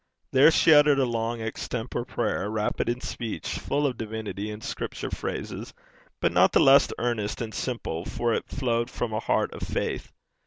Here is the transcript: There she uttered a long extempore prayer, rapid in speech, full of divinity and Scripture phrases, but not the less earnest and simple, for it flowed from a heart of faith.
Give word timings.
There 0.31 0.49
she 0.49 0.73
uttered 0.73 0.97
a 0.97 1.05
long 1.05 1.41
extempore 1.41 2.05
prayer, 2.05 2.49
rapid 2.49 2.89
in 2.89 3.01
speech, 3.01 3.59
full 3.59 3.85
of 3.85 3.97
divinity 3.99 4.49
and 4.49 4.63
Scripture 4.63 5.11
phrases, 5.11 5.75
but 6.19 6.31
not 6.31 6.53
the 6.53 6.59
less 6.59 6.89
earnest 6.97 7.39
and 7.39 7.53
simple, 7.53 8.03
for 8.03 8.33
it 8.33 8.49
flowed 8.49 8.89
from 8.89 9.13
a 9.13 9.19
heart 9.19 9.53
of 9.53 9.61
faith. 9.61 10.11